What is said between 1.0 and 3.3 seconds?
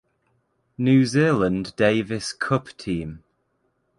Zealand Davis Cup team